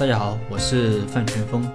[0.00, 1.70] 大家好，我是范全峰。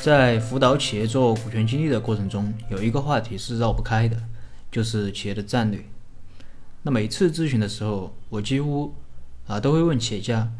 [0.00, 4.16] 在辅导企业做股权激励的过程中，有一个话题是绕不开的，
[4.70, 5.84] 就是企业的战略。
[6.82, 8.94] 那每次咨询的时候，我几乎
[9.46, 10.50] 啊都会问企业家：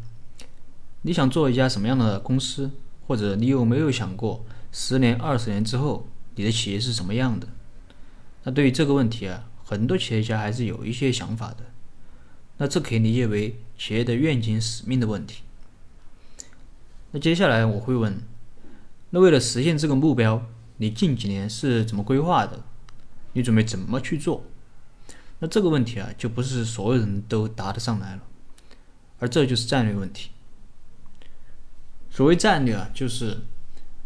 [1.01, 2.69] 你想做一家什么样的公司？
[3.07, 7.47] 或者你有没有想过，十年、二十年之后，你的企业是什么样的？
[8.43, 11.65] 那对于这个问题啊，很多企业家还是有一些想法的。
[12.57, 15.43] 那这可以理解为企业的愿景、使命的问题。
[17.11, 18.21] 那接下来我会问：
[19.09, 20.45] 那为了实现这个目标，
[20.77, 22.63] 你近几年是怎么规划的？
[23.33, 24.43] 你准备怎么去做？
[25.39, 28.23] 那这个问题啊，就不是所有人都答得上来了，
[29.19, 30.31] 而这就是战略问题。
[32.09, 33.37] 所谓战略啊，就是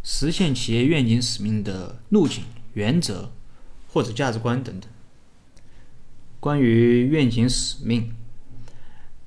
[0.04, 3.32] 实现企业愿景使命的路径、原则
[3.88, 4.90] 或者价值观等等。
[6.40, 8.14] 关于愿景使命，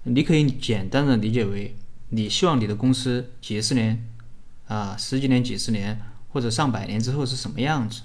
[0.05, 1.75] 你可以简单的理解为，
[2.11, 4.09] 你希望你的公司几十年
[4.69, 6.01] 啊、十几年、几十年
[6.31, 8.03] 或者上百年之后是什么样子。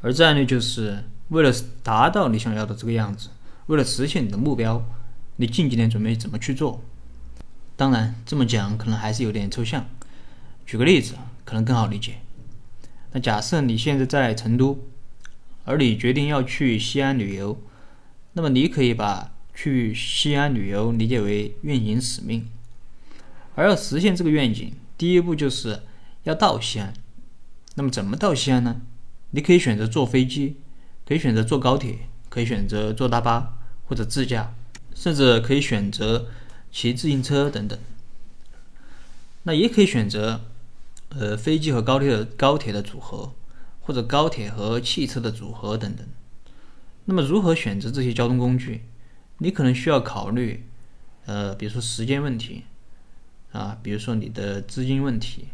[0.00, 3.28] 而战略就是为了达到你想要的这个样子，
[3.66, 4.84] 为了实现你的目标，
[5.36, 6.82] 你近几年准备怎么去做？
[7.76, 9.86] 当然，这么讲可能还是有点抽象。
[10.66, 12.16] 举个例子，可能更好理解。
[13.12, 14.78] 那假设你现在在成都，
[15.64, 17.60] 而你决定要去西安旅游，
[18.32, 22.46] 那么你可以把去西安旅游理解为运营使命。
[23.54, 25.82] 而要实现这个愿景，第一步就是
[26.24, 26.92] 要到西安。
[27.74, 28.82] 那么怎么到西安呢？
[29.30, 30.56] 你可以选择坐飞机，
[31.06, 34.54] 可以选择坐高铁，可以选择坐大巴或者自驾，
[34.94, 36.28] 甚至可以选择。
[36.74, 37.78] 骑自行车等等，
[39.42, 40.40] 那也可以选择，
[41.10, 43.34] 呃，飞机和高铁的高铁的组合，
[43.82, 46.06] 或者高铁和汽车的组合等等。
[47.04, 48.86] 那么如何选择这些交通工具？
[49.36, 50.66] 你可能需要考虑，
[51.26, 52.64] 呃，比如说时间问题，
[53.52, 55.48] 啊，比如说你的资金问题，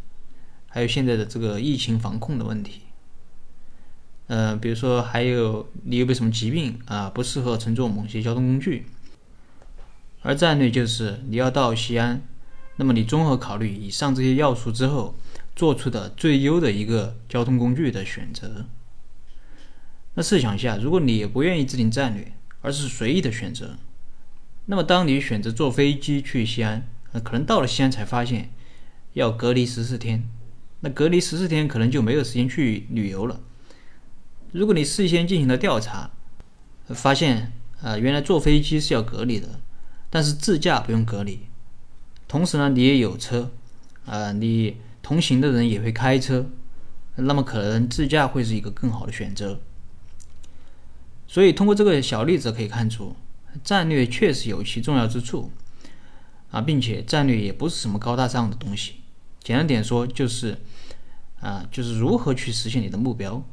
[0.69, 2.83] 还有现在的这个疫情防控的问题，
[4.29, 8.87] 呃，比如说还有你有没有什么疾病啊，不适合乘坐某些交通工具。
[10.22, 12.22] 而战略就是你要到西安，
[12.77, 15.15] 那么你综合考虑以上这些要素之后，
[15.55, 18.67] 做出的最优的一个交通工具的选择。
[20.15, 23.77] 那试想一下，如果你也不愿意制定战略，而是随意的选择，
[24.67, 28.51] 那么当你选择坐飞机去西安，那可能到了西安才发现
[29.15, 30.29] 要隔离十四天，
[30.81, 33.41] 那隔离十四天可能就没有时间去旅游了。
[34.53, 36.11] 如果你事先进行了调查，
[36.89, 37.53] 发现
[37.83, 39.61] 啊，原来坐飞机是要隔离的。
[40.11, 41.41] 但是自驾不用隔离，
[42.27, 43.51] 同时呢，你也有车，
[44.07, 46.47] 啊，你同行的人也会开车，
[47.17, 49.61] 那么可能自驾会是一个更好的选择。
[51.27, 53.15] 所以通过这个小例子可以看出，
[53.63, 55.53] 战略确实有其重要之处，
[56.50, 58.94] 啊，并且战略也不是什么高大上的东西，
[59.41, 60.59] 简单点说就是，
[61.41, 63.44] 啊，就是如何去实现你的目标。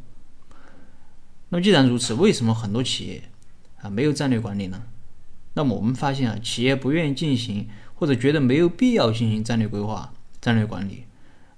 [1.50, 3.24] 那么既然如此，为什么很多企业
[3.82, 4.84] 啊没有战略管理呢？
[5.54, 11.06] 那么我们发现啊，企业不愿意进行或者觉得没有必要进行战略规划、战略管理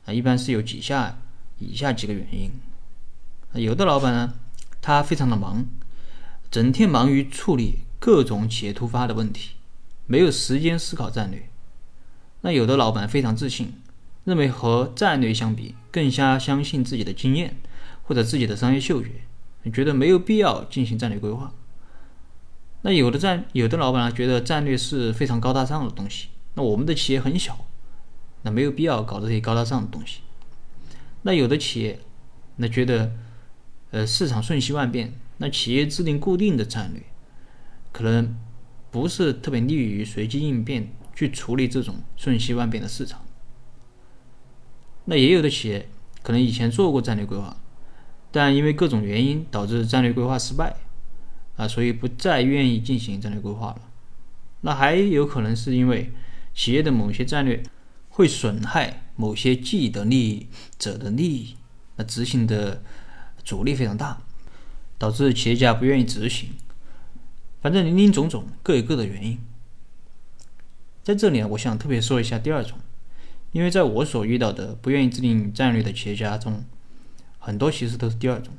[0.05, 1.19] 啊，一般是有几下
[1.59, 2.51] 以下几个原因。
[3.53, 4.33] 有的老板呢，
[4.81, 5.65] 他非常的忙，
[6.51, 9.53] 整天忙于处理各种企业突发的问题，
[10.07, 11.47] 没有时间思考战略。
[12.41, 13.73] 那有的老板非常自信，
[14.23, 17.57] 认为和战略相比，更加相信自己的经验
[18.03, 19.09] 或者自己的商业嗅觉，
[19.71, 21.53] 觉得没有必要进行战略规划。
[22.83, 26.29] 那有的战有的老板呢，觉得战略是非常高大上的东西。
[26.53, 27.65] 那我们的企业很小，
[28.43, 30.21] 那没有必要搞这些高大上的东西。
[31.23, 31.99] 那有的企业，
[32.57, 33.11] 那觉得，
[33.91, 37.03] 呃，市场瞬息万变，那企业制定固定的战略，
[37.91, 38.37] 可能
[38.91, 43.25] 不是特别利于随机应变去处理这种瞬息万变的市场。
[45.05, 45.87] 那也有的企业
[46.21, 47.57] 可能以前做过战略规划，
[48.31, 50.75] 但因为各种原因导致战略规划失败。
[51.57, 53.81] 啊，所以不再愿意进行战略规划了。
[54.61, 56.11] 那还有可能是因为
[56.53, 57.63] 企业的某些战略
[58.09, 60.47] 会损害某些既得利益
[60.77, 61.55] 者的利益，
[61.95, 62.83] 那执行的
[63.43, 64.21] 阻力非常大，
[64.99, 66.49] 导致企业家不愿意执行。
[67.67, 69.37] 反正林林总总，各有各的原因。
[71.03, 72.77] 在这里呢，我想特别说一下第二种，
[73.51, 76.63] 因为在我所遇到的不愿意制定战略的企业家中，
[77.39, 78.53] 很多其实都是第二种，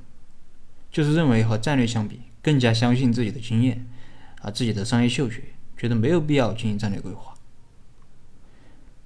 [0.93, 2.21] 就是认为和战略相比。
[2.43, 3.87] 更加相信自己的经验，
[4.43, 5.43] 啊，自己的商业嗅觉，
[5.79, 7.35] 觉得没有必要进行战略规划。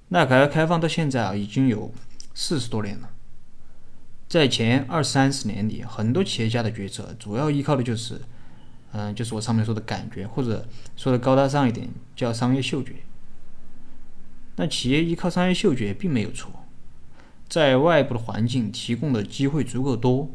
[0.09, 1.93] 那改革开放到现在啊，已经有
[2.33, 3.09] 四十多年了。
[4.27, 8.19] 在前二三十年里，很多企业家的决策主要依靠的就是，
[8.93, 12.95] 嗯，就是我上面说的感觉，或者说的高大上一点，叫商业嗅觉。
[14.55, 16.51] 那企业依靠商业嗅觉并没有错，
[17.49, 20.29] 在外部的环境提供的机会足够多，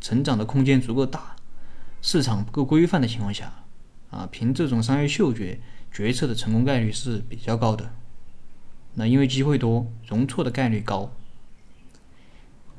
[0.00, 1.34] 成长的空间足够大，
[2.00, 3.64] 市场不够规范的情况下，
[4.10, 5.58] 啊，凭这种商业嗅觉
[5.90, 7.92] 决策的成功概率是比较高的。
[8.94, 11.12] 那因为机会多，容错的概率高。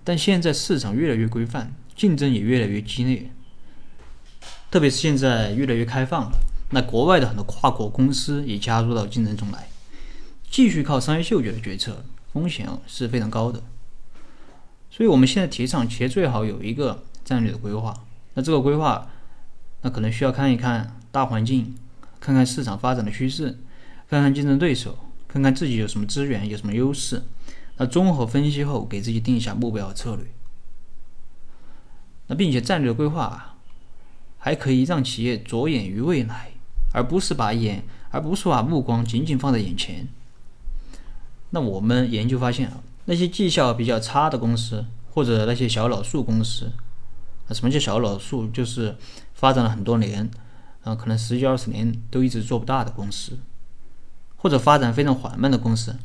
[0.06, 3.32] 但现在市场越来越规范，竞争也越来越激烈，
[4.76, 6.38] 特别是现在越来越开放了，
[6.72, 9.70] 那国外的很多跨国公司也加入到竞争中来。
[10.52, 13.64] 继续靠商业嗅觉的决策，风险是非常高的。
[14.92, 17.94] 所以，我们现在提倡企业最好有一个战略的规划。
[18.34, 19.08] 那这个规划，
[19.84, 21.74] 那可能需要看一看大环境，
[22.20, 23.58] 看看市场发展的趋势，
[24.10, 27.24] 看看竞争对手，看看自己有什么资源，有什么优势。
[27.78, 30.26] 那综合分析后，给自己定一下目标和策略。
[32.28, 33.55] 那并且战略规划
[34.46, 36.52] 还可以让企业着眼于未来，
[36.94, 40.08] 而不是把眼，而不是把目光仅仅放在眼前。
[41.50, 46.72] 那我们研究发现啊，那些绩效比较差的公司，或者那些小老鼠公司，
[47.48, 48.48] 啊，什么叫小老鼠？
[48.50, 48.96] 就是
[49.34, 50.30] 发展了很多年，
[50.84, 53.40] 啊，可能十几二十年都一直做不大的公司，
[54.36, 55.96] 或者发展非常缓慢的公司，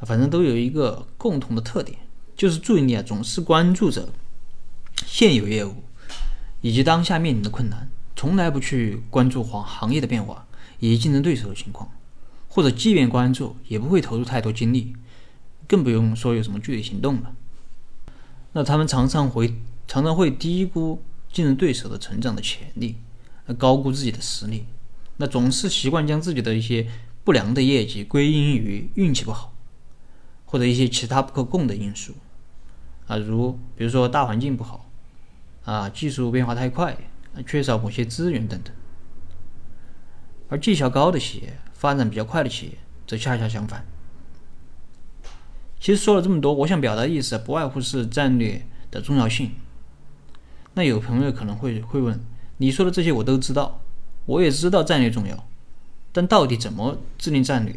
[0.00, 2.00] 反正都有一个共同的特点，
[2.36, 4.10] 就是注意力啊总是关注着
[5.06, 5.76] 现有业务
[6.60, 10.46] 以及当下面临的困难，从来不去关注行行业的变化
[10.78, 11.90] 以及竞争对手的情况。
[12.52, 14.96] 或者即便关注，也不会投入太多精力，
[15.68, 17.32] 更不用说有什么具体行动了。
[18.54, 19.54] 那他们常常会
[19.86, 21.00] 常常会低估
[21.32, 22.96] 竞争对手的成长的潜力，
[23.56, 24.64] 高估自己的实力。
[25.18, 26.88] 那总是习惯将自己的一些
[27.22, 29.54] 不良的业绩归因于运气不好，
[30.44, 32.14] 或者一些其他不可控的因素
[33.06, 34.89] 啊，如比如说大环境不好
[35.70, 36.96] 啊，技术变化太快，
[37.46, 38.74] 缺少某些资源等等。
[40.48, 41.58] 而绩效高的企业。
[41.80, 42.72] 发展比较快的企业
[43.06, 43.86] 则恰恰相反。
[45.80, 49.52] 其实说了这么多，我想表达的意思不外乎是战略的重要性。
[50.74, 52.20] 那有朋友可能会会问：
[52.58, 53.80] 你说的这些我都知道，
[54.26, 55.48] 我也知道战略重要，
[56.12, 57.74] 但到底怎么制定战略？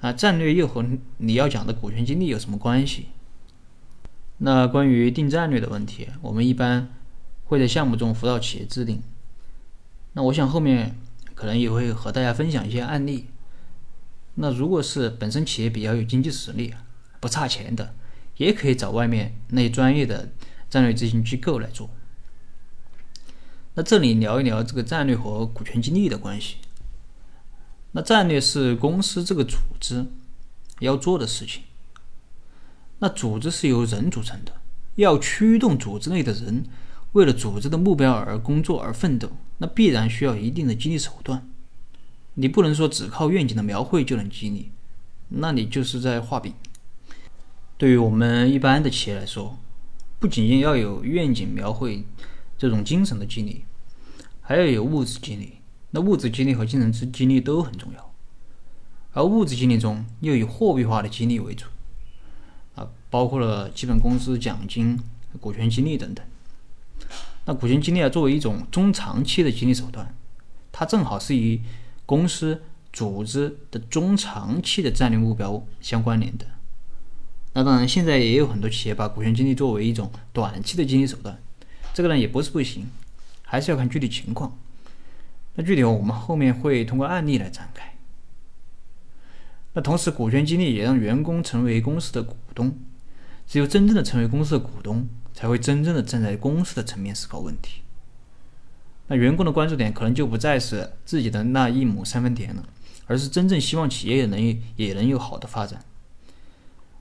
[0.00, 0.84] 啊，战略又和
[1.18, 3.10] 你要讲的股权激励有什么关系？
[4.38, 6.88] 那关于定战略的问题，我们一般
[7.44, 9.02] 会在项目中辅导企业制定。
[10.12, 10.96] 那我想后面。
[11.36, 13.26] 可能也会和大家分享一些案例。
[14.36, 16.72] 那如果是本身企业比较有经济实力、
[17.20, 17.94] 不差钱的，
[18.38, 20.30] 也可以找外面那些专业的
[20.70, 21.90] 战略咨询机构来做。
[23.74, 26.56] 那这里聊一聊这个战略和股权激励的关系。
[27.92, 30.06] 那战略是公司这个组织
[30.80, 31.64] 要做的事情。
[32.98, 34.52] 那组织是由人组成的，
[34.94, 36.64] 要驱动组织内的人。
[37.12, 41.48] 为了组织的目标而工作而奋斗，那必然需要一定的激励手段。
[42.34, 44.70] 你不能说只靠愿景的描绘就能激励，
[45.28, 46.52] 那你就是在画饼。
[47.78, 49.56] 对于我们一般的企业来说，
[50.18, 52.04] 不仅仅要有愿景描绘
[52.58, 53.64] 这种精神的激励，
[54.42, 55.54] 还要有物质激励。
[55.92, 58.12] 那物质激励和精神之激励都很重要，
[59.12, 61.64] 而物质激励中又以货币化的激励为主，
[62.76, 64.98] 啊，包括了基本工资、奖金、
[65.40, 66.24] 股权激励等等。
[67.46, 70.14] 那股权激励啊，作为一种中长期的激励手段，
[70.70, 71.60] 它正好是与
[72.04, 72.62] 公司
[72.92, 76.46] 组织的中长期的战略目标相关联的。
[77.54, 81.40] 那当然，现在也有很多企业把股权激励作为一种短期的激励手段，
[81.94, 82.86] 这个呢也不是不行，
[83.42, 84.58] 还是要看具体情况。
[85.54, 87.95] 那具体我们后面会通过案例来展开。
[89.76, 92.76] 那同时，股权激励也让员工成为公司的股东，
[93.46, 95.06] 只有真正的成为公司的股东。
[95.36, 97.82] 才会真正的站在公司的层面思考问题。
[99.08, 102.66] 那员工的关注点可能就不再是自己的那一亩三分田了，
[103.04, 105.84] 而是真正希望企业也能也能有好的发展。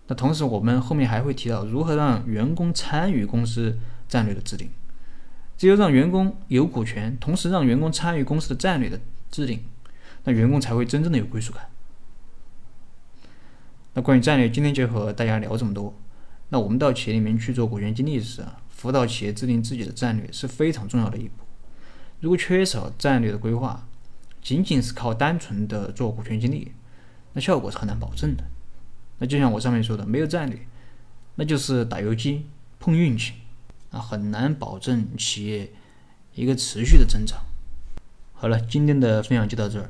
[0.08, 3.79] 那同时，我们后面还会提到如何让员工参与公司
[4.10, 4.70] 战略的制定。
[5.58, 9.00] 只有让员工有股权，同时让员工参与公司的战略的
[9.32, 9.63] 制定，
[10.25, 11.70] 那员工才会真正的有归属感。
[13.95, 15.93] 那关于战略，今天就和大家聊这么多。
[16.49, 21.45] 那我们到企业里面去做股权激励时啊，辅导企业制定自己的战略是非常重要的一步。
[22.19, 23.87] 如果缺少战略的规划，
[24.41, 26.73] 仅仅是靠单纯的做股权激励，
[27.31, 28.43] 那效果是很难保证的。
[29.19, 30.59] 那就像我上面说的，没有战略，
[31.35, 32.45] 那就是打游击
[32.81, 33.35] 碰运气
[33.91, 35.71] 啊，很难保证企业
[36.33, 37.39] 一个持续的增长。
[38.33, 39.89] 好了，今天的分享就到这儿。